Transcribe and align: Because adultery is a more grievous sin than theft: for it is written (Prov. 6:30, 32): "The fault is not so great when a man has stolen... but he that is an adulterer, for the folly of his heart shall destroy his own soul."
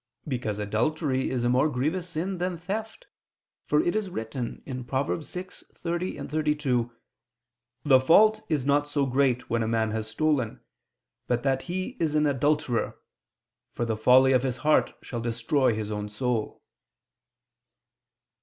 Because 0.27 0.57
adultery 0.57 1.29
is 1.29 1.43
a 1.43 1.49
more 1.49 1.69
grievous 1.69 2.09
sin 2.09 2.39
than 2.39 2.57
theft: 2.57 3.05
for 3.67 3.79
it 3.83 3.95
is 3.95 4.09
written 4.09 4.63
(Prov. 4.87 5.05
6:30, 5.09 6.27
32): 6.27 6.91
"The 7.85 7.99
fault 7.99 8.41
is 8.49 8.65
not 8.65 8.87
so 8.87 9.05
great 9.05 9.47
when 9.51 9.61
a 9.61 9.67
man 9.67 9.91
has 9.91 10.07
stolen... 10.09 10.59
but 11.27 11.43
he 11.61 11.91
that 11.97 12.03
is 12.03 12.15
an 12.15 12.25
adulterer, 12.25 12.97
for 13.73 13.85
the 13.85 13.95
folly 13.95 14.31
of 14.31 14.41
his 14.41 14.57
heart 14.65 14.91
shall 15.03 15.21
destroy 15.21 15.75
his 15.75 15.91
own 15.91 16.09
soul." 16.09 16.63